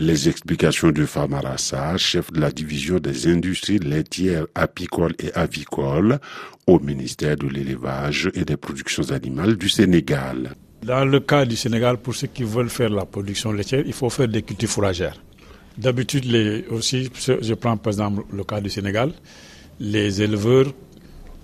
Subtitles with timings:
[0.00, 6.20] Les explications de Famarassa, chef de la division des industries laitières, apicoles et avicoles
[6.68, 10.54] au ministère de l'élevage et des productions animales du Sénégal.
[10.84, 14.08] Dans le cas du Sénégal, pour ceux qui veulent faire la production laitière, il faut
[14.08, 15.20] faire des cultures fourragères.
[15.76, 16.26] D'habitude,
[16.70, 17.10] aussi,
[17.42, 19.10] je prends par exemple le cas du Sénégal,
[19.80, 20.72] les éleveurs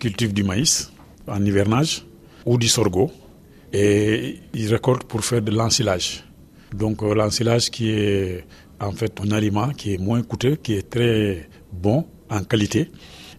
[0.00, 0.90] cultivent du maïs
[1.28, 2.04] en hivernage
[2.44, 3.12] ou du sorgho
[3.72, 6.24] et ils récoltent pour faire de l'ensilage.
[6.74, 8.44] Donc euh, l'ensilage qui est
[8.80, 12.90] en fait un aliment qui est moins coûteux, qui est très bon en qualité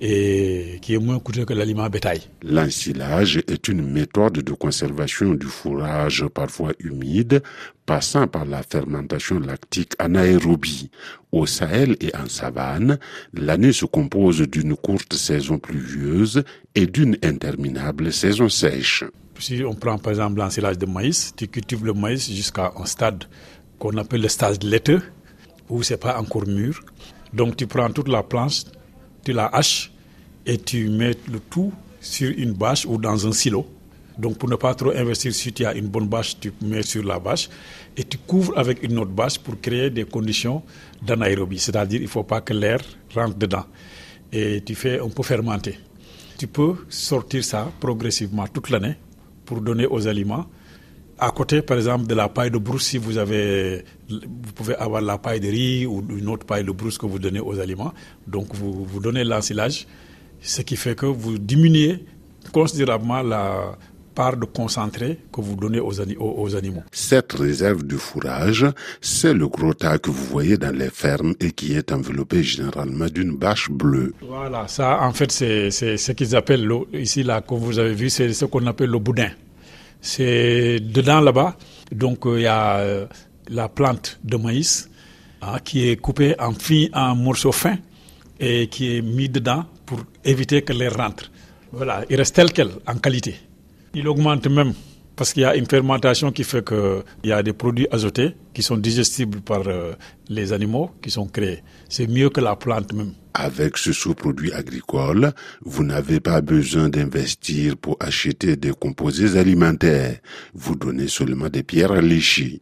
[0.00, 2.20] et qui est moins coûteux que l'aliment bétail.
[2.42, 7.42] L'ensilage est une méthode de conservation du fourrage parfois humide,
[7.86, 10.90] passant par la fermentation lactique anaérobie.
[11.32, 12.98] Au Sahel et en savane,
[13.32, 19.04] l'année se compose d'une courte saison pluvieuse et d'une interminable saison sèche.
[19.38, 23.24] Si on prend par exemple l'ensilage de maïs, tu cultives le maïs jusqu'à un stade
[23.78, 25.02] qu'on appelle le stade laiteux,
[25.68, 26.80] où c'est pas encore mûr.
[27.32, 28.62] Donc tu prends toute la planche,
[29.24, 29.93] tu la haches
[30.46, 33.66] et tu mets le tout sur une bâche ou dans un silo.
[34.18, 37.02] Donc pour ne pas trop investir, si tu as une bonne bâche, tu mets sur
[37.04, 37.48] la bâche
[37.96, 40.62] et tu couvres avec une autre bâche pour créer des conditions
[41.02, 41.58] d'anaérobie.
[41.58, 42.80] C'est-à-dire il ne faut pas que l'air
[43.14, 43.64] rentre dedans.
[44.32, 45.78] Et tu fais un peu fermenter.
[46.38, 48.96] Tu peux sortir ça progressivement toute l'année
[49.44, 50.46] pour donner aux aliments.
[51.18, 55.00] À côté, par exemple, de la paille de brousse, si vous avez, vous pouvez avoir
[55.00, 57.92] la paille de riz ou une autre paille de brousse que vous donnez aux aliments.
[58.26, 59.86] Donc, vous, vous donnez l'ensilage,
[60.44, 62.04] ce qui fait que vous diminuez
[62.52, 63.76] considérablement la
[64.14, 66.84] part de concentré que vous donnez aux, aux, animaux.
[66.92, 68.64] Cette réserve de fourrage,
[69.00, 73.06] c'est le gros tas que vous voyez dans les fermes et qui est enveloppé généralement
[73.06, 74.14] d'une bâche bleue.
[74.20, 78.32] Voilà, ça en fait c'est ce qu'ils appellent, ici là comme vous avez vu, c'est
[78.32, 79.30] ce qu'on appelle le boudin.
[80.00, 81.56] C'est dedans là-bas,
[81.90, 83.06] donc euh, il y a euh,
[83.48, 84.90] la plante de maïs
[85.40, 86.52] hein, qui est coupée en,
[86.92, 87.78] en morceaux fins
[88.38, 91.30] et qui est mis dedans pour éviter que l'air rentre.
[91.72, 93.34] Voilà, il reste tel quel, en qualité.
[93.94, 94.74] Il augmente même
[95.16, 98.62] parce qu'il y a une fermentation qui fait qu'il y a des produits azotés qui
[98.62, 99.92] sont digestibles par euh,
[100.28, 101.62] les animaux qui sont créés.
[101.88, 103.12] C'est mieux que la plante même.
[103.34, 105.32] Avec ce sous-produit agricole,
[105.64, 110.18] vous n'avez pas besoin d'investir pour acheter des composés alimentaires.
[110.54, 112.60] Vous donnez seulement des pierres léchées.